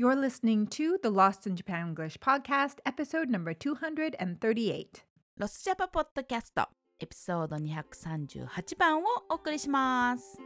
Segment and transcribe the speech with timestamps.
[0.00, 5.02] You're listening to the Lost in Japanglish podcast, episode number 238.
[5.36, 6.68] ロスジャパポッドキャスト
[7.00, 10.38] エピソード238番をお送りします。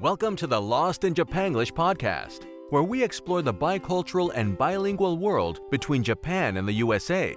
[0.00, 5.60] Welcome to the Lost in Japanglish podcast, where we explore the bicultural and bilingual world
[5.70, 7.36] between Japan and the USA.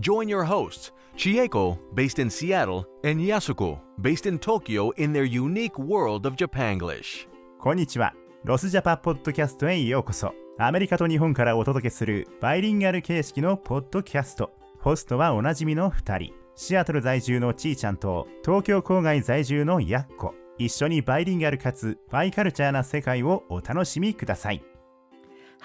[0.00, 5.78] Join your hosts, Chieko, based in Seattle, and Yasuko, based in Tokyo, in their unique
[5.78, 7.28] world of Japanglish.
[7.60, 8.12] こんにちは。
[8.42, 10.34] ロスジャパポッドキャストへようこそ。
[10.56, 14.52] アメリカと日本からお届けするバイリンガル形式のポッドキャスト。
[14.78, 16.32] ホストはおなじみの2人。
[16.54, 20.32] シアトル在住のちーちゃんと東京郊外在住のヤッコ。
[20.56, 24.62] 一緒にバイリンガルかつバイカルチャーな世界をお楽しみください。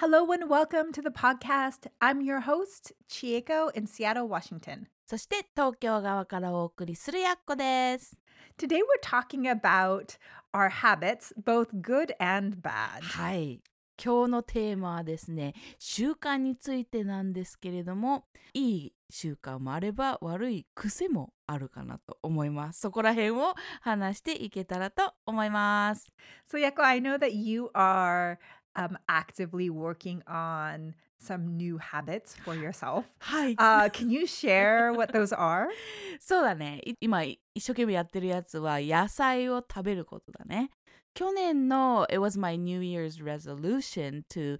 [0.00, 1.88] Hello and welcome to the podcast.
[2.00, 4.86] I'm your host, Chieko in Seattle, Washington.
[5.06, 8.18] そして東京側からお送りするやっこです。
[8.58, 10.18] Today we're talking about
[10.52, 13.02] our habits, both good and bad.
[13.02, 13.60] はい。
[14.02, 22.80] 今日のテーマはですね、習慣についてなんですけれども、いい習慣もあれば悪い癖もあるかなと思います。
[22.80, 26.10] そこら辺を話していけたらと思います。
[26.50, 28.38] So, Yako, I know that you are
[28.74, 33.04] um, actively working on some new habits for yourself.
[33.18, 33.54] はい。
[33.56, 35.66] Uh, can you share what those are?
[36.18, 36.80] そうだね。
[36.86, 40.70] い今一生懸命やってるやつは野菜を食べることだね。
[41.13, 44.57] 去年の It was my New Year's resolution to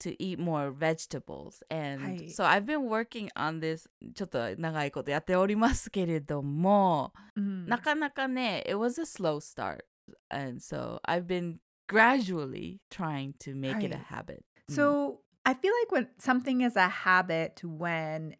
[0.00, 7.68] to eat more vegetables and、はい so I've been working on this ちょっと長いことやっておりますけれども、 Mm.
[7.68, 9.84] なかなかね It was a slow start
[10.30, 15.72] and so I've been gradually trying to make it a はい habit So I feel
[15.80, 18.36] like when something is a habit when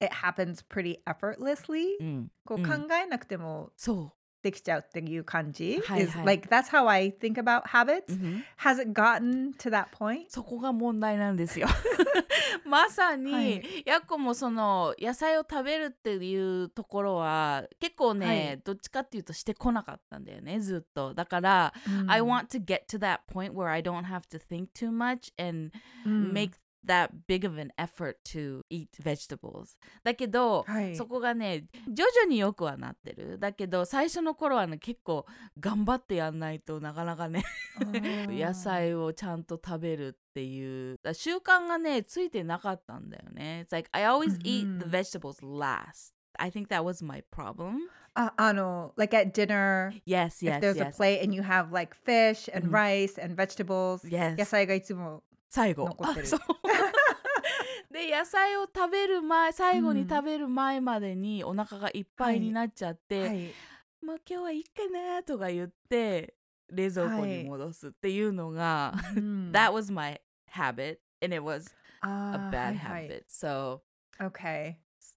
[0.00, 4.12] it happens pretty effortlessly, うん、うんこううん考えなくてもそう
[4.43, 8.03] できちゃうっていう感じはいはい like that's how I think about habits.
[8.09, 10.25] うん Has it gotten to that point?
[10.27, 11.67] そこが問題なんですよ。
[12.65, 21.73] まさに、はいやっこもその野菜を食べるっていうところは結構ね、はいどっちかっていうとしてこなかったんだよねずっとだから、
[22.07, 22.25] I Mm.
[22.25, 25.71] want to get to that point where I don't have to think too much and
[26.05, 26.31] Mm.
[26.33, 26.51] make
[26.85, 35.25] that big of an effort to eat vegetables だけど、はいそこがね徐々によくはなってるだけど最初の頃はね結構
[35.59, 37.43] 頑張ってやんないとなかなかね
[38.27, 43.65] 野菜をちゃんと食べるっていうだ習慣がねついてなかったんだよね。
[43.67, 46.13] It's like I always eat the うん vegetables last.
[46.37, 47.75] I think that was my problem.
[48.15, 50.95] ああの like at dinner Yes, if yes, there's a yes.
[50.97, 54.37] plate and you have like fish and うん rice and vegetables Yes.
[54.37, 55.85] 野菜がいつも最後。
[55.85, 56.27] 残ってる
[57.91, 63.51] で野菜を食べる前最後うんに食べる前までにお腹がいっぱいになっちゃって、はい
[64.03, 66.33] もう今日はいいかなとか言って
[66.69, 70.19] 冷蔵庫はいに戻すっていうのが、うん That was my
[70.51, 71.71] habit and it was
[72.01, 73.23] あ a ー bad はいはい habit.
[73.29, 73.79] So
[74.19, 74.75] Okay.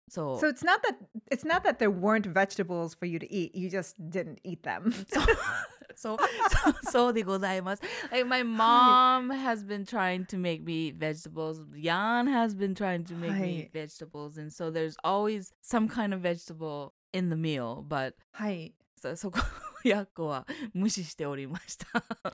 [0.08, 0.96] So So it's not that
[1.32, 3.54] it's not that there weren't vegetables for you to eat.
[3.54, 4.92] You just didn't eat them.
[4.92, 5.34] Mm, so
[5.96, 6.18] so
[6.50, 7.82] so, so de gozaimasu.
[8.12, 11.60] Like my mom has been trying to make me eat vegetables.
[11.80, 16.14] Jan has been trying to make me eat vegetables and so there's always some kind
[16.14, 18.72] of vegetable in the meal, but Hi.
[18.96, 19.32] So so
[19.75, 21.88] そこやっこは無視しておりました。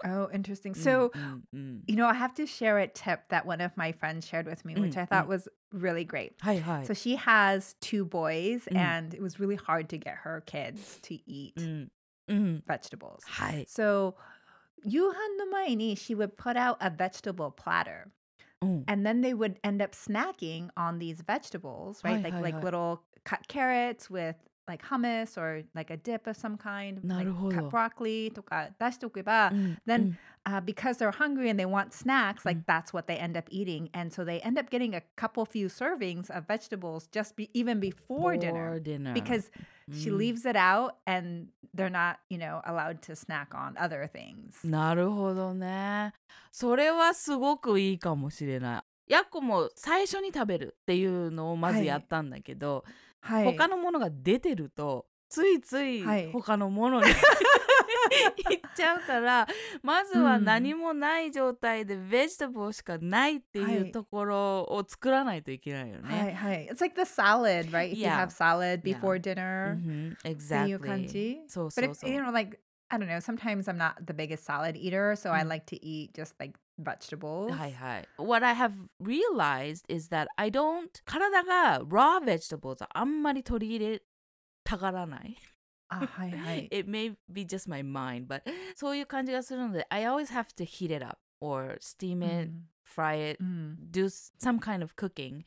[0.04, 0.74] Oh, interesting.
[0.74, 4.28] So, うんうんうん、 you know, I have to share a tip that one of my friends
[4.28, 5.30] shared with me, which Mm, I thought mm.
[5.30, 6.34] was really great.
[6.40, 6.86] はいはい。
[6.86, 8.78] So she has two boys, Mm.
[8.78, 11.92] and it was really hard to get her kids to eat うん
[12.28, 13.20] うん、 vegetables.
[13.26, 13.66] はい。
[13.66, 14.16] So,
[14.84, 18.10] 夕飯の前に she would put out a vegetable platter.
[18.62, 22.22] うん、 And then they would end up snacking on these vegetables, right?
[22.22, 22.62] Hi, like hi, like hi.
[22.64, 24.36] little cut carrots with
[24.72, 27.56] like hummus or like a dip of some kind, like なるほど。
[27.56, 30.14] cut broccoli とか出しておけば、うん、 then
[30.46, 32.66] uh, because they're hungry and they want snacks, like Mm.
[32.66, 35.68] that's what they end up eating, and so they end up getting a couple few
[35.68, 39.14] servings of vegetables just be, even before dinner dinner.
[39.14, 39.50] because
[39.92, 44.06] she うん leaves it out and they're not, you know, allowed to snack on other
[44.10, 44.68] things.
[44.70, 46.14] なるほどね。
[46.52, 49.14] それはすごくいいかもしれない。
[49.14, 52.94] やっこも最初に食べるっていうのをまずやったんだけど、はい。
[53.23, 57.15] 他のものが出てるとついついはい他のものに、いっ
[58.77, 59.47] ちゃうから
[59.83, 66.33] まずはうん何もない状態でベジタブルしかないっていはいうところを作らないといけないよはいね。
[66.33, 66.69] はい。
[66.71, 67.93] It's like the salad, right?
[67.93, 68.17] If you Yeah.
[68.27, 68.99] have salad Yeah.
[68.99, 69.73] before dinner.
[69.75, 70.79] うんっていう exactly.
[70.87, 72.59] 感じそう But そう if you know, like
[72.89, 75.49] I don't know, sometimes I'm not the biggest salad eater, so I Mm.
[75.49, 77.53] like to eat just like vegetables.
[77.53, 78.09] はいはい。
[78.19, 84.03] What I have realized is that I don't 体が raw vegetables あんまり取り入れ
[84.65, 85.37] たがらない。
[85.89, 86.69] あ、はいはい。
[86.71, 88.43] It may be just my mind, but
[88.75, 93.79] そういう感じがするので I always have to heat it up or steam it うん fry it, うん。
[93.91, 94.07] do
[94.41, 95.41] some kind of cooking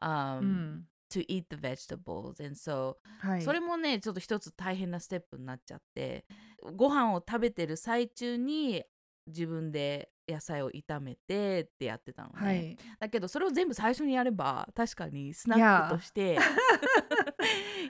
[0.00, 0.86] う um, ん。
[1.10, 2.42] to eat the vegetables.
[2.44, 3.42] And so はい。
[3.42, 6.24] それもねちょっと一つ大変なステップになっちゃって
[6.76, 8.82] ご飯を食べてる最中に
[9.30, 12.76] 自分で野菜を炒めてってやってたのね、はい。
[13.00, 16.38] だけどそれを全部最初にやれば確かにスナックとして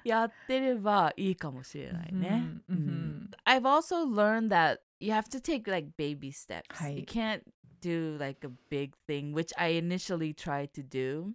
[0.04, 2.46] やってればいいかもしれないね。
[2.68, 6.62] うんうん I've also learned that you have to take like baby steps.
[6.70, 7.42] はい You can't
[7.82, 11.32] do like a big thing, which I initially tried to do,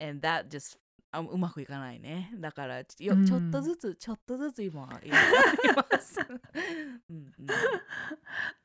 [0.00, 0.78] and that just
[1.11, 2.29] あうまくいかないね。
[2.35, 6.19] だからちようんちょっとずつちょっとずつ今やっています。
[7.09, 7.47] うんうん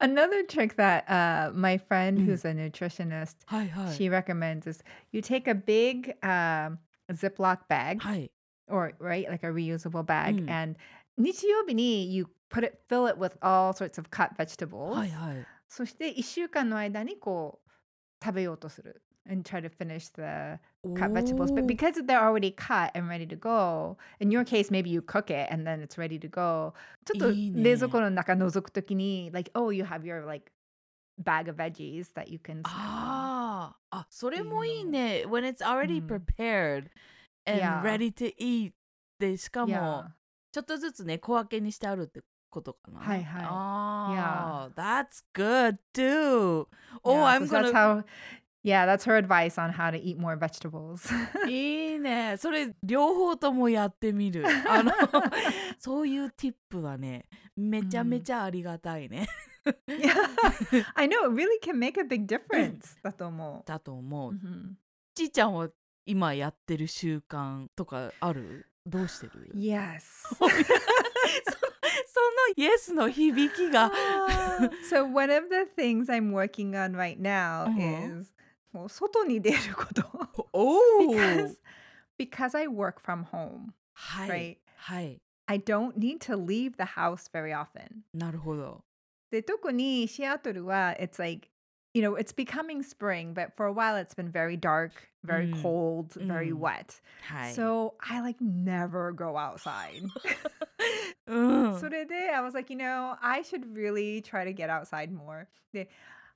[0.00, 2.26] Another trick that uh, my friend Mm.
[2.26, 3.94] who's a nutritionist はいはい。
[3.94, 4.82] she recommends is
[5.12, 6.78] you take a big um,
[7.12, 8.31] Ziploc bag はい。
[8.69, 10.50] or right like a reusable bag Mm.
[10.50, 10.76] and
[11.19, 15.46] 日曜日に you put it fill it with all sorts of cut vegetables はいはい。
[15.69, 20.58] そして1週間の間にこう食べようとする and try to finish the
[20.94, 24.70] cut vegetables but おー because they're already cut and ready to go in your case
[24.70, 26.72] maybe you cook it and then it's ready to go
[27.04, 30.50] ちょっといいね冷蔵庫の中覗くときに like oh you have your like
[31.22, 35.25] bag of veggies that you can snack on ああ、あ、それもいいね。
[35.26, 36.90] When it's already うん prepared
[37.46, 37.82] and Yeah.
[37.82, 38.72] ready to eat
[39.19, 40.06] で、しかも yeah
[40.52, 42.20] ちょっとずつね、小分けにしてあるって
[42.50, 43.00] ことかな。
[43.00, 46.66] はいはいああ、That's good too.
[47.04, 47.72] Oh, Yeah, I'm so that's gonna...
[47.72, 48.04] how
[48.65, 51.07] Yeah that's her advice on how to eat more vegetables
[51.47, 52.35] いいね。
[52.38, 54.44] それ両方ともやってみる。
[54.67, 54.91] あの、
[55.77, 57.25] そういうティップはね、
[57.56, 59.27] めちゃめちゃありがたいね。
[59.88, 60.13] yeah
[60.95, 64.35] I know it really can make a big difference だと思だと思う、う。
[64.35, 64.73] Mhm.
[65.15, 65.69] ちーちゃんは
[66.06, 70.01] 今やってる習慣とかあるどうしてる yes
[70.38, 70.51] その
[72.56, 78.19] イエスの響きが Ah, so one of the things I'm working on right now Uh-huh.
[78.21, 78.31] is
[78.75, 80.02] もう外に出ること
[80.52, 81.56] おお because
[82.19, 87.28] because I work from home はい、 right はい I don't need to leave the house
[87.32, 88.84] very often なるほど
[89.31, 91.48] で特にシアトルは it's like
[91.92, 94.92] you know it's becoming spring but for a while it's been very dark
[95.25, 100.08] very うん cold very うん wet はい so I like never go outside
[101.26, 105.88] うんそれで I was like you know I should really try to get outside more で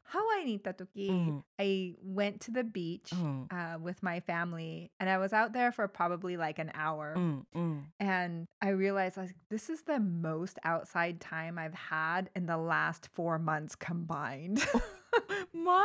[0.09, 5.53] ハワイに行った時、うん I went to the beach うん uh, with my family and I was out
[5.53, 10.59] there for probably like an hour うんうん and I realized like this is the most
[10.63, 14.61] outside time I've had in the last four months combined
[15.53, 15.83] マ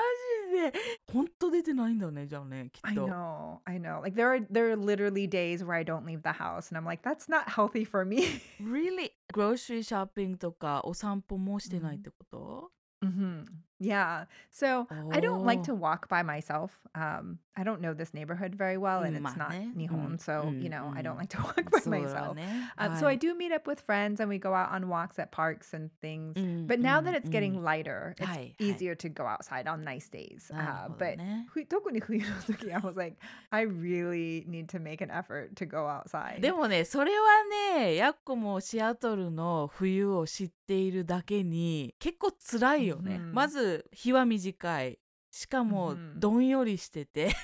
[0.51, 0.79] ジで
[1.13, 6.05] 本当出てないんだねじゃあねき I っと know I know like there are there are literally days where I don't
[6.05, 9.11] leave the house and I'm like that's not healthy for me Really?
[9.31, 12.71] グローシーショッピングとかお散歩もしてないってこと、
[13.03, 13.45] hmm
[13.81, 14.25] Yeah.
[14.51, 15.63] So I don't like Oh.
[15.71, 16.85] to walk by myself.
[16.93, 19.71] Um, I don't know this neighborhood very well, and Mm, it's not まあね。
[19.75, 22.35] Nihon, うん so うん you know I don't うん like to walk by そうだ myself.
[22.35, 25.17] ね Um, so I do meet up with friends, and we go out on walks
[25.17, 26.33] at parks and things.
[26.35, 29.63] うん But now うん that it's うん getting lighter, it's はいはい easier to go outside
[29.63, 30.53] on nice days.
[30.53, 31.45] な Uh, るほど but ね。
[31.49, 33.15] ふ特に冬の時 I was like,
[33.51, 36.41] I really need to make an effort to go outside.
[36.41, 44.98] でもねそれはねやっこもシアトルの冬を知っているだけに結構辛いよね、うんま ず日は短い
[45.30, 47.34] しかもうんどんよりしてて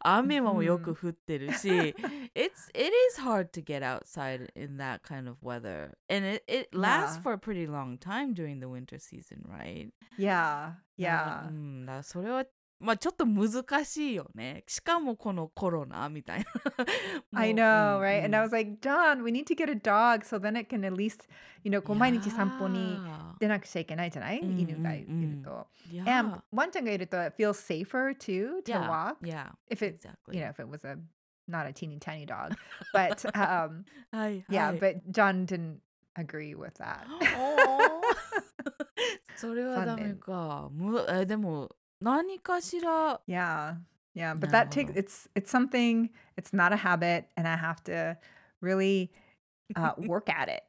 [0.00, 6.68] 雨もよく降ってるし、It's, it is hard to get outside in that kind of weather and it, it
[6.72, 9.90] lasts for a pretty long time during the winter season right?
[10.16, 11.50] yeah, う yeah.
[11.50, 12.44] ん、だそれは
[12.82, 16.44] まあちょっと難しいよねしかもこのコロナみたいな
[17.38, 18.24] I know, うん right?
[18.24, 20.58] And う I ん was like, John, we need to get a dog so then
[20.58, 21.28] it can at least,
[21.62, 22.98] you know, こう毎日散歩に
[23.38, 25.66] 出なくちゃいけないじゃないうん犬がいると。
[25.90, 30.36] いや And ワンちゃんがいると it feels safer too to yeah, walk yeah, if it, exactly.
[30.36, 30.98] you know, if it was a
[31.48, 32.54] not a teeny tiny dog.
[32.92, 34.78] But um, はい、yeah, はい。
[34.78, 35.78] but John didn't
[36.16, 37.06] agree with that.
[39.36, 40.68] それはダメか。
[40.72, 41.70] むえでも
[42.02, 43.76] 何かしら yeah,
[44.14, 45.00] yeah, but that ほ takes ど。
[45.00, 46.10] it's it's something.
[46.36, 48.16] It's not a habit, and I have to
[48.60, 49.10] really
[49.76, 50.64] uh, work at it.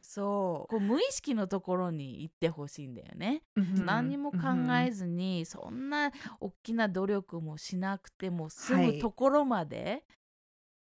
[0.00, 3.42] そうこう無意識のところに行ってほしいんだよね。
[3.56, 4.86] Mhm, 何も考 mhm.
[4.86, 10.04] えずに、そんな大きな努力もしなくても済むはいところまで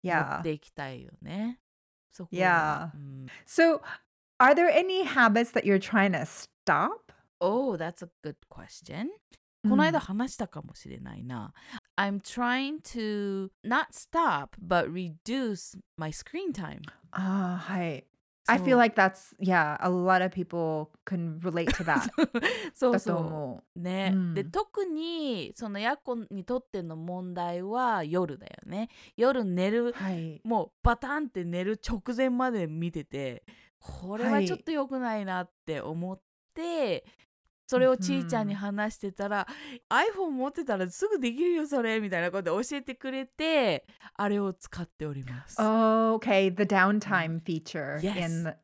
[0.03, 0.41] 持 Yeah.
[0.41, 1.61] っていきたいよね。
[2.13, 2.49] そこ Yeah.
[2.49, 2.93] は。
[2.95, 3.81] うん、So,
[4.39, 7.13] are there any habits that you're trying to stop?
[7.41, 9.09] Oh, that's a good question.
[9.69, 11.53] この間話したかもしれないな。
[11.97, 16.81] I'm trying to not stop, but reduce my screen time.
[17.11, 18.05] ああ、はい。
[18.49, 22.09] I feel like that's yeah, a lot of people can relate to that.
[22.75, 29.93] そうそ思うね、うんで特にそのヤコにとっての問題は夜だよね夜寝るう。
[29.93, 30.41] はい。
[30.45, 33.43] もうバタンって寝る直前まで見てて
[33.81, 36.21] これはちょっと良くないなって思っ
[36.55, 37.05] て、
[37.67, 39.47] それをちーちゃんに話してたら、
[39.91, 45.57] iPhone 持ってたらすぐできるよそれみたいなことで教えてくれてあれを使っております。
[45.61, 46.49] Oh, okay.
[46.55, 48.17] The downtime feature Yes.
[48.29, 48.57] in the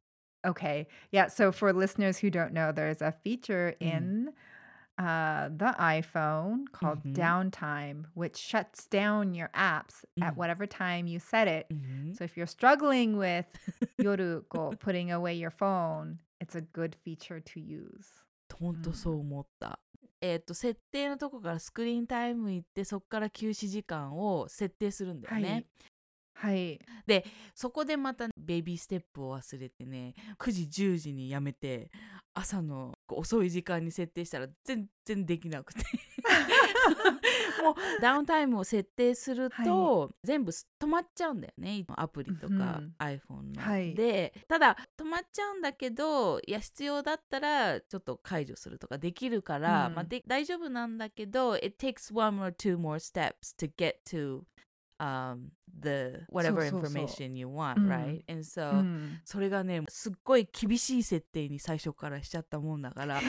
[0.44, 0.88] Okay.
[1.12, 3.86] Yeah, so for listeners who don't know, there's a feature Mm.
[3.86, 4.32] in
[4.98, 7.14] uh, the iPhone called Mhm.
[7.14, 10.36] downtime, which shuts down your apps at Mm.
[10.36, 11.66] whatever time you set it.
[11.70, 13.46] うん So if you're struggling with
[14.00, 14.42] yoru
[14.78, 18.22] putting away your phone, it's a good feature to use.
[18.52, 19.78] ほんとそう思った。
[20.20, 25.66] えっ、と設定のとこからスクリーンタイム行ってそこから休止時間を設定するんだよね。
[26.34, 26.80] はい。
[27.54, 31.90] そこでまたベイビーステップを忘れてね9時10時にやめて
[32.34, 35.80] 朝の遅い時間に設定したら全然できなくて
[37.62, 42.94] もうダウンタイムを設定すると、全部止まっちゃうんだよねアプリとかうん。
[42.98, 43.62] iPhone の。
[43.62, 43.94] はい。
[43.94, 54.42] でただ止まっちゃうんだけどいや必要だったらちょっと解除するとかできるから、うんまあ、で大丈夫なんだけど it takes one or two more steps to get to
[55.02, 55.48] um,
[55.80, 58.22] the whatever information you want, うん right?
[58.28, 63.20] And so、うんそれがねすっごい厳しい設定に最初からしちゃったもんだから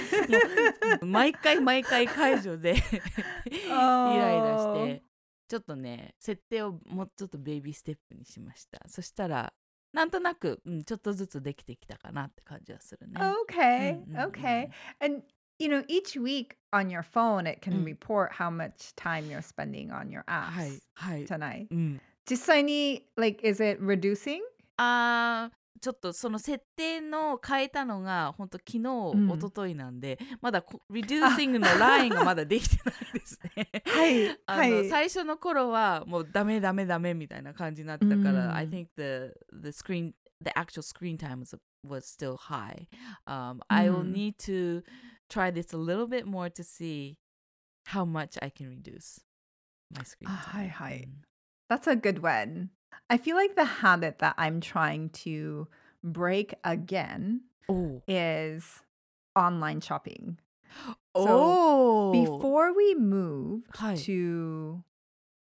[1.02, 2.76] 毎回毎回解除で
[3.50, 5.04] イライラして
[5.48, 9.54] ちょっとね設定をもうちょっとベイビーステップにしましたそしたら
[9.94, 13.14] なんとなく、うん、ちょっとずつできてきたかなって感じはするね。
[13.48, 14.04] Okay.
[14.28, 14.70] Okay.
[15.00, 15.24] And
[15.60, 19.42] you know, each week on your phone, it can うん report how much time you're
[19.42, 21.26] spending on your はい apps はい。
[21.26, 21.68] tonight.
[21.72, 24.40] うん、実際に like is it reducing?
[24.78, 33.70] あーちょっとその設定の変えたのが本当昨日、ん一昨日なんでまだこ reducing のラインがまだできてないですね。
[33.86, 41.54] はいあの、はい最初の頃はもうダメダメダメみたいな感じになってたから、うん I think the the screen the actual screen time was
[41.86, 42.88] was still high.
[43.28, 44.84] Um, I will うん need to
[45.30, 47.18] try this a little bit more to see
[47.88, 49.20] how much I can reduce
[49.96, 50.62] my screen ah, time.
[50.62, 51.06] Hi, hi.
[51.08, 51.14] Mm.
[51.70, 52.70] That's a good one.
[53.10, 55.68] I feel like the habit that I'm trying to
[56.04, 58.02] break again Ooh.
[58.08, 58.82] is
[59.36, 60.40] online shopping.
[61.16, 63.96] Oh, so before we moved hi.
[63.98, 64.84] to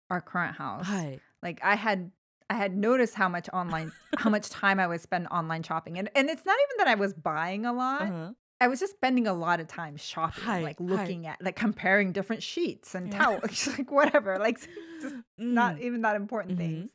[0.10, 1.20] our current house, hi.
[1.42, 2.12] like I had
[2.50, 5.98] I had noticed how much online how much time I would spend online shopping.
[5.98, 8.02] And and it's not even that I was buying a lot.
[8.04, 8.32] Uh-huh.
[8.62, 11.32] I was just spending a lot of time shopping, Hi, like looking hi.
[11.32, 13.20] at, like comparing different sheets and Yeah.
[13.20, 14.60] towels, like whatever, like
[15.02, 16.92] just not even that important hmm things.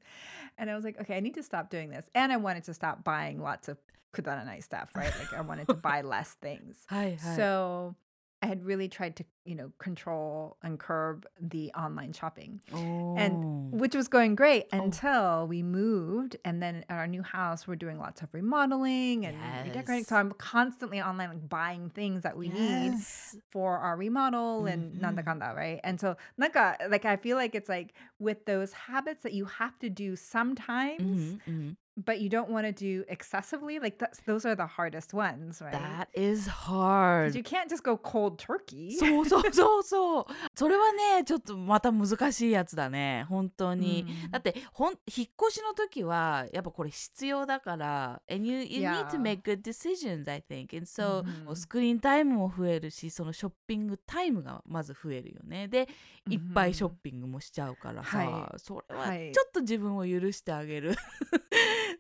[0.58, 2.04] And I was like, okay, I need to stop doing this.
[2.14, 3.78] And I wanted to stop buying lots of
[4.14, 5.12] Kudanai stuff, right?
[5.18, 6.76] Like I wanted to buy less things.
[6.88, 7.36] Hi, hi.
[7.36, 7.94] So
[8.42, 12.60] I had really tried to, you know, control and curb the online shopping.
[12.72, 13.14] Oh.
[13.18, 14.82] And which was going great oh.
[14.82, 15.44] until oh.
[15.44, 19.66] we moved and then at our new house we're doing lots of remodeling and yes.
[19.66, 20.04] redecorating.
[20.04, 23.34] So I'm constantly online like buying things that we yes.
[23.34, 25.02] need for our remodel and mm-hmm.
[25.02, 25.80] nanda kanda, right?
[25.84, 29.78] And so naka like I feel like it's like with those habits that you have
[29.80, 31.70] to do sometimes mm-hmm, mm-hmm.
[32.04, 33.78] But you don't want to do excessively.
[33.78, 35.72] Like that's, those are the hardest ones, right?
[35.72, 37.34] That is hard.
[37.34, 38.96] you can't just go cold turkey.
[38.98, 40.26] そうそうそうそう。
[40.54, 43.26] それはね、ちょっとまた難しいやつだね。
[43.28, 44.06] 本当に。
[44.24, 48.22] うんだってほん引っ越しの時はやっぱこれ必要だから。
[48.30, 49.20] And you, you need to Yeah.
[49.20, 50.76] make good decisions, I think.
[50.76, 55.68] And so、うんスクリーンタイムも増えるし、そのショッピングタイムがまず増えるよね。
[55.68, 55.88] で、
[56.28, 58.24] いっぱいショッピングもしちゃうからさ、は
[58.56, 60.94] いそれははいちょっと自分を許してあげる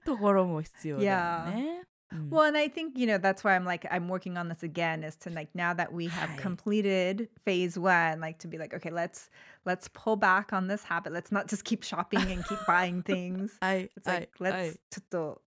[0.05, 1.81] ところも必要だよね。
[2.11, 5.03] うん Well, and I think, you know, that's why I'm like, I'm working on this again
[5.03, 6.37] is to like, now that we have Hi.
[6.37, 9.29] completed phase one, like to be like, okay, let's,
[9.65, 11.11] let's pull back on this habit.
[11.11, 13.57] Let's not just keep shopping and keep buying things.
[13.59, 14.79] はい、 It's は like, い、は let's, い。
[15.11, 15.37] to,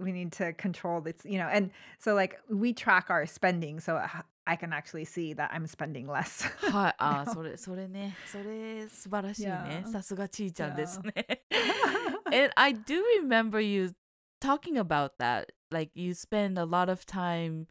[0.00, 3.78] we need to control this, you know, and so like we track our spending.
[3.80, 6.44] So I- I can actually see that I'm spending less.
[6.70, 7.32] はい、あー No.
[7.34, 9.92] それそれねそれ素晴らしいね Yeah.
[9.92, 11.42] さすがちーちゃんですね
[12.26, 13.92] And I do remember you
[14.42, 17.66] talking about that like you spend a lot of time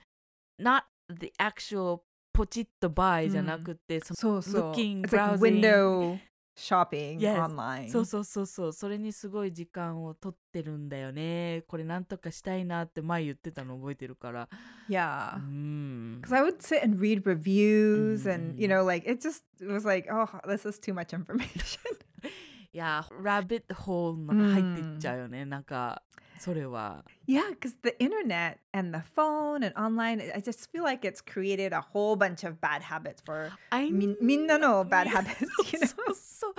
[0.60, 2.02] not the actual
[2.34, 5.40] ポチッと buy じゃなくて、その so, so Looking, it's like browsing.
[5.40, 6.20] window
[6.56, 7.36] shopping Yes.
[7.40, 7.90] online.
[7.90, 14.50] そうそうそうそうそれにすごい時間を取ってるんだよねこれなんとかしたいなって前言ってたの覚えてるから
[14.90, 15.36] yeah.
[15.38, 18.72] うん Because I would sit and read reviews and, you Mm.
[18.82, 21.80] know, like it just it was like, oh, this is too much information.
[22.75, 26.03] いやラビットホールの中入っていっちゃうよね、なんか
[26.39, 27.05] それは。
[27.29, 31.81] Yeah, because the internet and the phone and online, I just feel like it's created a
[31.81, 36.13] whole bunch of bad habits for I min- みんなの bad み habits, you そ know?
[36.13, 36.55] うそう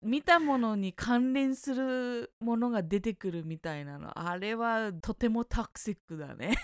[0.00, 6.54] 見たものに関連するものが出てくるみたいなのあれはとてもトクシックだね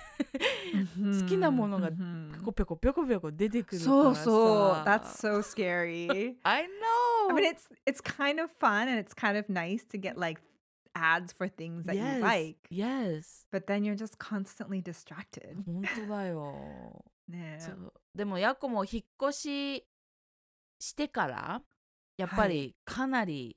[1.21, 6.37] 好きなものがぴょこぴょこぴょこぴょこ出てくるからそうさそう、that's so scary.
[6.45, 6.69] I know
[7.31, 10.41] I mean, it's it's kind of fun and it's kind of nice to get like
[10.95, 15.57] ads for things that yes, you like, yes but then you're just constantly distracted.
[15.67, 19.85] 本当だよねそうでもやこも引っ越し
[20.81, 21.63] してから
[22.17, 23.57] やっぱはりかなり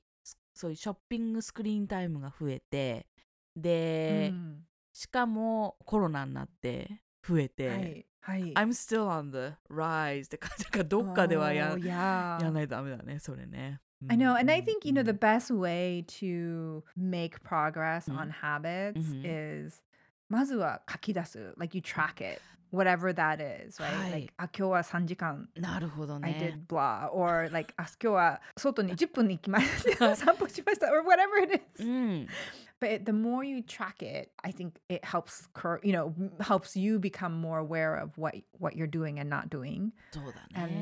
[0.54, 3.06] そういうショッピングスクリーンタイムが増えて
[3.54, 4.64] で、うん
[4.98, 6.90] しかもコロナになって
[7.27, 8.53] 増えて、はいはい。
[8.53, 11.87] I'm still on the rise って感じかどっかではや,、 Oh, yeah.
[11.87, 13.81] やらないとダメだねそれね。
[14.09, 18.17] I know, and I うん think you know the best way to make progress Mhm.
[18.17, 19.65] on habits Mhm.
[19.67, 19.81] is
[20.29, 23.37] まずは書き出す like you track it whatever that
[23.67, 31.81] is right はい like あ今日は3時間なるほど I ね did。blah or like あ今日は外に10分に行きました散歩しました or whatever it う
[31.83, 32.27] is ん、
[32.81, 36.31] but it- the more you track it I think it helps cur- you know m-
[36.39, 40.81] helps you become more aware of what what you're doing and not doing そうだ and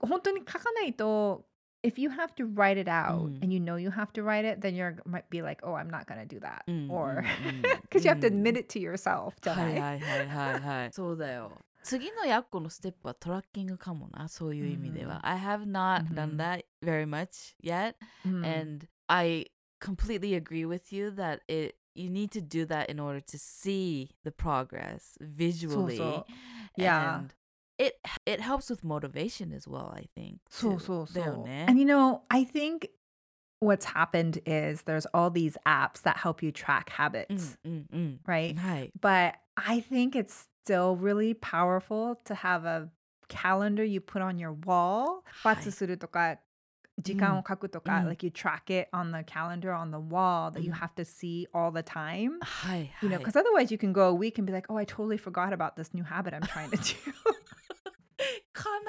[0.00, 1.44] then 本当に書かないと
[1.86, 4.46] if you have to write it out うん and you know you have to write
[4.48, 7.62] it then you're might be like oh I'm not gonna do that うん or うんうん
[7.88, 10.92] because you have to うん admit it to yourself じゃなはいいはいはいはいはい。
[10.92, 11.50] そうだよ。
[11.84, 15.20] 次のやっこのステップはトラッキングかもな、そういう意味では。
[15.26, 19.50] I have not うん done that very much yet, うん and I
[19.80, 24.10] completely agree with you that it you need to do that in order to see
[24.22, 25.96] the progress visually.
[25.96, 27.16] そう Yeah.
[27.18, 27.34] And
[27.78, 27.94] it
[28.26, 30.38] it helps with motivation as well, I think.
[30.50, 30.78] そう too.
[30.80, 31.46] そうそだよう。
[31.46, 31.66] ね。
[31.68, 32.90] And you know, I think
[33.60, 38.20] what's happened is there's all these apps that help you track うん habits, うんうん。
[38.26, 38.56] right?
[38.56, 38.92] はい。
[39.00, 42.88] But I think it's still really powerful to have a
[43.28, 45.22] calendar you put on your wall.
[45.24, 46.38] はいバツするとか、
[46.98, 51.04] 時間を書くとか、うん like you track it on the calendar on the wall that you うん have to
[51.04, 52.38] see all the time.
[52.42, 53.16] はいは You い。
[53.16, 55.52] know, because otherwise you can go a week and be like, oh, I totally forgot
[55.52, 56.94] about this new habit I'm trying to do.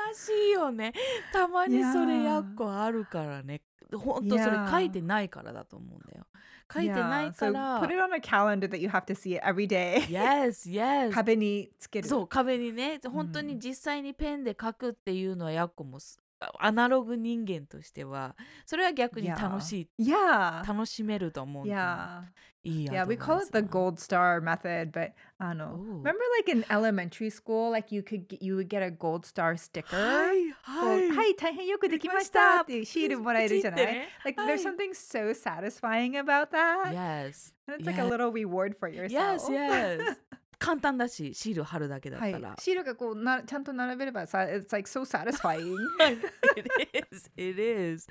[0.09, 0.92] 悲しいよね。
[1.33, 3.62] たまにそれやっこあるからね。
[3.92, 6.27] ほんとそれ書いてないからだと思うんだよ。
[6.72, 9.42] 書いてない Yeah, か so ら put it on a calendar that you have to see it
[9.42, 10.03] every day.
[10.09, 11.11] Yes, yes.
[11.12, 12.09] 壁につける。
[12.09, 13.01] そう壁にね。
[13.05, 16.20] 本当に実際にペンで書くっていうのはやっこもす
[16.60, 20.65] アナログ人間としてはそれは逆に楽しい Yeah.
[20.67, 22.24] 楽しめると思うんだよ Yeah.
[22.65, 25.76] いい Yeah, we call it the gold star method, but I don't know.
[25.76, 25.98] Ooh.
[26.02, 29.56] Remember like in elementary school, like you could get, you would get a gold star
[29.58, 29.96] sticker?
[29.96, 36.93] はいはいこうはい、大変よくできましたっていうシールもらえるじゃないプチってね Like はい there's something so satisfying about that.
[36.93, 38.10] Yes And it's like a Yeah.
[38.10, 39.50] little reward for yourself.
[39.50, 40.17] Yes, yes
[40.60, 45.76] 簡単だしシール貼るだけだっはいたら、シールがこうなちゃんと並べればさ、it's like so satisfying.
[46.56, 46.67] it
[47.12, 48.08] is it is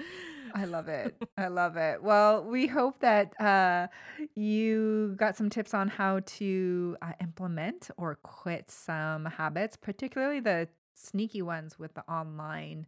[0.55, 1.15] I love it.
[1.39, 2.03] I love it.
[2.03, 3.89] Well, we hope that uh,
[4.35, 10.69] you got some tips on how to uh, implement or quit some habits, particularly the
[10.95, 12.87] sneaky ones with the online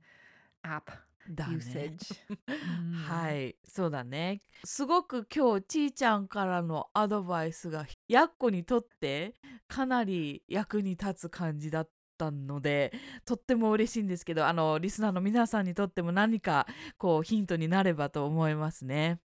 [0.62, 0.90] app
[1.29, 1.97] だね.
[3.07, 9.35] はいそうだねすごく今日ちーちゃんからのアドバイスがやっこにとって
[9.67, 12.91] かなり役に立つ感じだったので
[13.25, 19.19] とっても嬉しいんですけどあのリスナーの皆さんにとっても何かこうヒントになればと思いますね。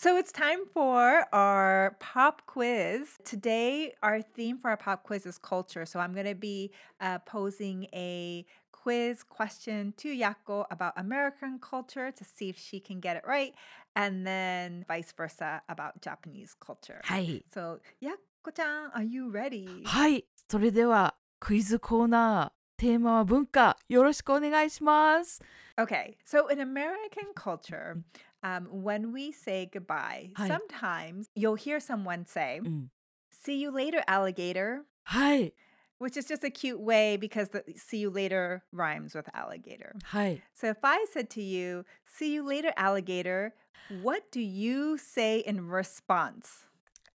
[0.00, 3.18] So it's time for our pop quiz.
[3.24, 5.84] Today, our theme for our pop quiz is culture.
[5.84, 8.46] So I'm going to be uh, posing a
[8.87, 13.53] quiz question to Yako about American culture to see if she can get it right,
[13.95, 16.99] and then vice versa about Japanese culture.
[17.03, 19.83] はい、 So, Yako-chan, are you ready?
[19.85, 25.41] はい、それではクイズコーナーテーマは文化よろしくお願いします。
[25.77, 28.03] Okay, so in American culture,
[28.43, 30.47] um, when we say goodbye, Hi.
[30.47, 32.91] sometimes you'll hear someone say, うん、
[33.31, 34.83] See you later, alligator.
[35.03, 35.53] はい、
[35.98, 39.94] which is just a cute way because the see you later rhymes with alligator.
[40.06, 40.42] Hi.
[40.54, 43.54] So if I said to you, see you later, alligator,
[44.02, 46.66] what do you say in response?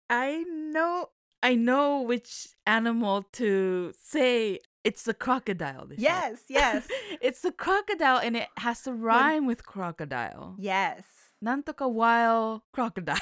[0.09, 1.09] I know
[1.43, 5.87] I know which animal to say it's the crocodile.
[5.97, 6.43] Yes, time.
[6.49, 6.87] yes.
[7.21, 10.55] it's the crocodile and it has to rhyme with crocodile.
[10.59, 11.03] Yes.
[11.43, 13.17] Nantoka while crocodile.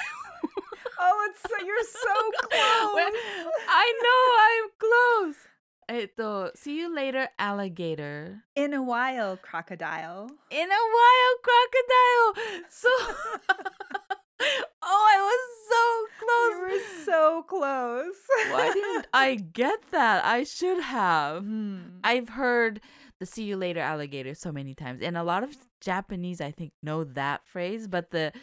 [1.00, 3.12] oh, it's so, you're so close.
[3.68, 5.36] I know I'm close
[5.89, 10.27] えっと See you later alligator In a while, crocodile.
[10.49, 12.89] in a wild crocodile so
[14.87, 15.83] Oh I was so
[16.19, 18.15] close was so close.
[18.51, 20.25] Why didn't I get that?
[20.25, 21.43] I should have.
[21.43, 21.99] Hmm.
[22.03, 22.81] I've heard
[23.19, 25.01] the see you later alligator so many times.
[25.01, 28.33] And a lot of Japanese I think know that phrase, but the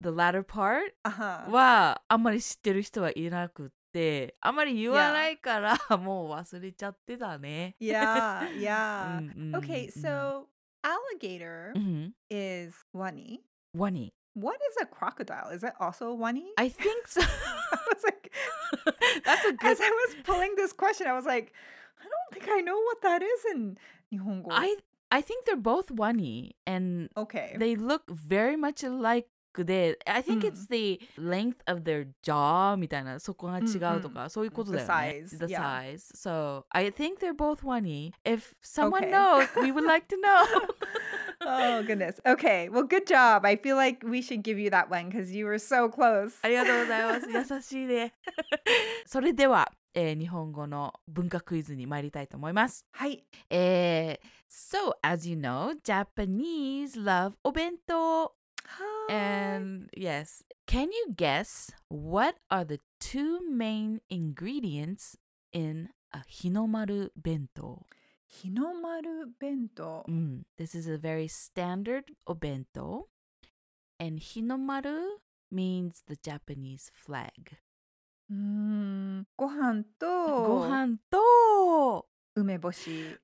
[0.00, 1.50] the latter part Uh-huh.
[1.50, 7.76] はあんまり知ってる人はいなくっ て、あんまり言わないから もう忘れちゃってたね。
[7.80, 9.18] Yeah, yeah.
[9.18, 10.46] うんうんうん Okay, うん so
[10.82, 13.40] alligator うん is wani.
[13.76, 14.12] ワニ。
[14.36, 15.50] What is a crocodile?
[15.54, 16.52] Is it also wani?
[16.56, 17.20] I think so.
[17.20, 17.24] I
[17.94, 18.32] was like,
[19.24, 21.52] That's a good as I was pulling this question, I was like,
[22.00, 23.78] I don't think I know what that is in
[24.12, 24.48] Nihongo.
[24.50, 24.76] I
[25.10, 27.56] I think they're both wani and okay.
[27.58, 29.28] they look very much alike
[29.65, 36.63] で I think it's the length of their jaw みたいなそこが違うとか、そういうことだよね The size, the size so
[36.69, 40.45] I think they're both wani if someone knows we would like to know
[41.45, 42.19] oh goodness.
[42.25, 42.69] Okay.
[42.69, 43.45] Well, good job.
[43.45, 46.37] I feel like we should give you that one because you were so close.
[46.41, 48.13] ありがとうございます優しいね
[49.05, 53.23] それでは、えー日本語の文化クイズに参りたいと思いますはい。
[53.49, 58.33] えー So as you know Japanese love お弁当
[59.08, 65.16] And yes, can you guess what are the two main ingredients
[65.52, 67.86] in a hinomaru bento?
[68.26, 70.04] 日の丸弁当。
[70.08, 73.06] Mm, this is a very standard obento.
[74.00, 75.18] And hinomaru
[75.52, 77.30] means the Japanese flag.
[78.28, 79.26] うーん。
[79.36, 80.06] ご飯と
[80.42, 82.86] ご飯と梅干し。
[82.86, 83.18] ピンポン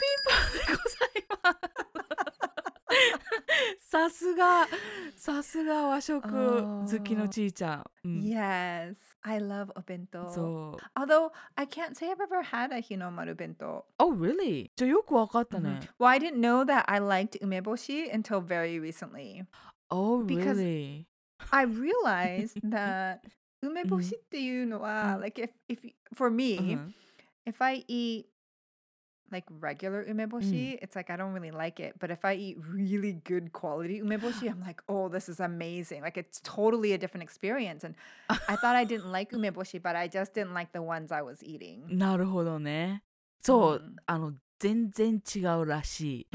[0.00, 1.62] ピンポンでござい
[1.93, 1.93] ます。
[3.78, 4.66] さすが、
[5.16, 7.84] さすが和食好きのちいちゃん。
[8.04, 8.96] うん Yes.
[9.22, 10.30] I love obento.
[10.32, 10.98] そう。
[10.98, 13.84] Although I can't say I've ever had a hinomaru bento.
[13.98, 14.70] Oh, really?
[14.76, 15.80] じゃあよくわかったね。
[15.98, 19.44] Well, I didn't know that I liked umeboshi until very recently.
[19.90, 21.06] Oh, Because- really?
[21.50, 23.20] I realized that
[23.62, 26.94] umeboshi っていうのは、うん like if if y- for me, うん、
[27.46, 28.24] if I eat
[29.32, 31.94] like regular umeboshi, it's like I don't really like it.
[31.98, 36.02] But if I eat really good quality umeboshi, I'm like, oh, this is amazing.
[36.02, 37.84] Like it's totally a different experience.
[37.84, 37.94] And
[38.28, 41.42] I thought I didn't like umeboshi, but I just didn't like the ones I was
[41.44, 41.82] eating.
[41.88, 43.02] なるほどね。
[43.42, 46.26] そう、うんあの、全然違うらしい。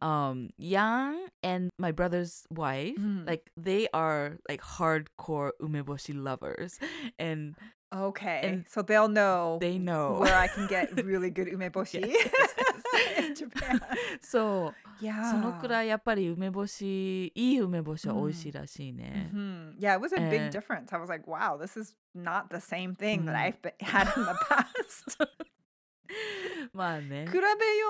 [0.00, 6.80] Um, Yang and my brother's wife, うん like they are like hardcore umeboshi lovers,
[7.18, 7.54] and
[7.93, 8.41] Okay.
[8.43, 10.19] And so they'll know they know.
[10.19, 12.01] where I can get really good umeboshi
[13.17, 13.79] in Japan.
[14.21, 15.29] そう、Yeah.
[15.31, 19.29] そのくらいやっぱり梅干し、いい梅干しは美味しいらしいね。
[19.33, 19.77] Mhm.
[19.79, 20.95] Yeah, it was a big Uh, difference.
[20.95, 23.53] I was like, wow, this is not the same thing that Mm.
[23.53, 25.27] I've been, had in the past.
[26.73, 27.33] まあね比。
[27.33, 27.45] べよ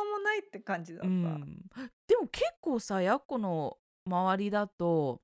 [0.10, 1.08] うもないって感じだった。
[1.08, 1.66] うん、
[2.08, 5.22] でも結構さやっこの周りだと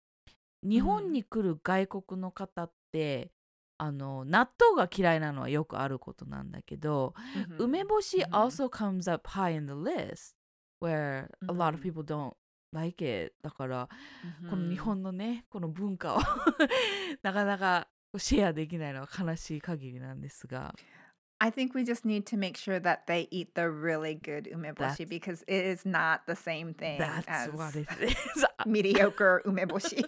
[0.63, 3.31] 日本に来る外国の方って、
[3.81, 7.13] あの納豆が嫌いなのはよくあることなんだけど、
[7.57, 7.63] Mhm.
[7.63, 8.29] 梅干し Mhm.
[8.31, 10.35] also comes up high in the list
[10.81, 12.35] where a lot of うん people don't
[12.73, 13.89] like it だから、
[14.43, 14.49] Mhm.
[14.49, 16.19] この日本のねこの文化を
[17.23, 17.87] なかなか
[18.17, 20.73] シェアできないのは悲しい限りなんですが
[21.41, 25.05] I think we just need to make sure that they eat the really good umeboshi
[25.05, 30.03] That's- because it is not the same thing That's as what it is mediocre umeboshi.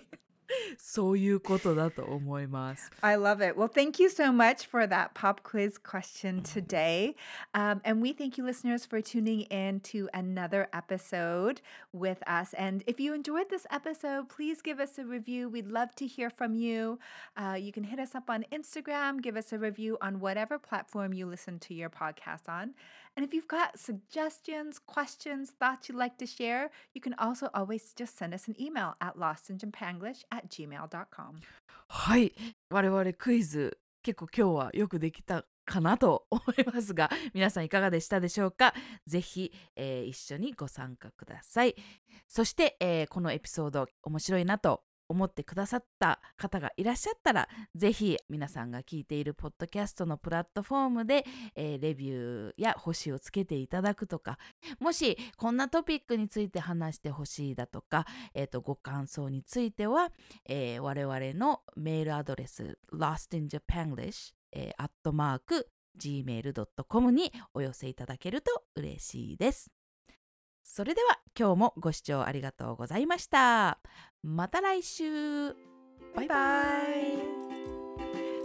[0.79, 2.91] そういうことだと思います。
[3.03, 3.59] I love it.
[3.59, 7.17] Well, thank you so much for that pop quiz question today.
[7.55, 11.61] Um, and we thank you, listeners, for tuning in to another episode
[11.93, 12.55] with us.
[12.55, 15.49] And if you enjoyed this episode, please give us a review.
[15.49, 16.99] We'd love to hear from you.
[17.37, 21.13] Uh, you can hit us up on Instagram, give us a review on whatever platform
[21.13, 22.75] you listen to your podcast on.
[23.18, 27.94] And if you've got suggestions, questions, thoughts you'd like to share, you can also always
[27.94, 31.42] just send us an email at lostinjapanglish at gmail.com.
[31.88, 32.32] はい
[32.70, 38.74] 我々クイズ結構今日はよくできたかなと思いますが皆さんいかがでしたでしょうか
[39.06, 41.76] ぜひ、えー一緒にご参加ください
[42.28, 54.38] そして、えーこのエピソード面白いなと思ってくださった方がいらっしゃったらぜひ皆さんが聞いているポッドキャストのプラットフォームで、えーレビューや星をつけていただくとか
[54.80, 60.12] もしこんなトピックについて話してほしいだとか、えーとご感想については
[60.48, 65.70] えー我々のメールアドレス lostinjapanglish、えー、アットマーク
[66.00, 69.81] gmail.com にお寄せいただけると嬉しいです。
[70.74, 73.78] それでは今日もご視聴ありがとうございました。
[74.24, 75.50] また来週
[76.16, 77.42] バイバイ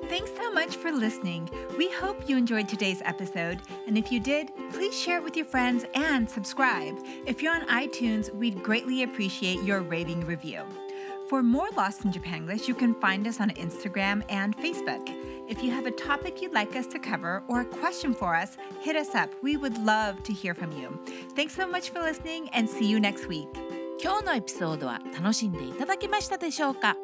[0.08, 1.48] Thanks so much for listening.
[1.78, 3.60] We hope you enjoyed today's episode.
[3.86, 6.96] And if you did, please share it with your friends and subscribe.
[7.26, 10.62] If you're on iTunes, we'd greatly appreciate your rating review.
[11.27, 15.01] For more Lost in Japanglish, you can find us on Instagram and Facebook.
[15.47, 18.57] If you have a topic you'd like us to cover or a question for us,
[18.81, 19.29] hit us up.
[19.41, 20.99] We would love to hear from you.
[21.35, 23.49] Thanks so much for listening and see you next week.
[24.03, 26.97] 今日のエピソードは楽しんでいただけましたでしょうか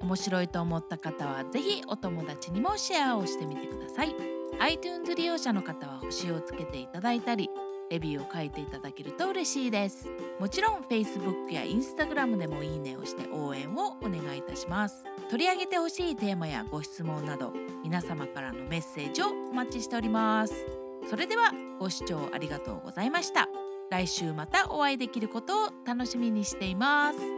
[0.00, 4.14] 面白いと思った方はぜひお友達にもシェアをしてみてください
[4.58, 7.48] iTunes 利用者の方は星をつけていただいたり
[7.89, 10.09] レビューを書いていただけると嬉しいです。
[10.39, 15.03] もちろん Facebook や Instagram でもいいねをして応援をお願いいたします。
[15.29, 20.53] 取り上げてほしいテーマやご質問など皆様からのメッセージをお待ちしております。
[21.09, 23.47] それではご視聴ありがとうございました。
[23.91, 27.34] 来週またお会いできることを楽しみにしています。